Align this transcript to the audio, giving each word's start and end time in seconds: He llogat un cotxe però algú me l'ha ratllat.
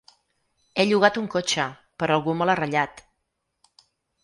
He 0.77 0.85
llogat 0.87 1.19
un 1.21 1.27
cotxe 1.35 1.67
però 2.03 2.17
algú 2.21 2.35
me 2.41 2.49
l'ha 2.51 2.59
ratllat. 2.63 3.07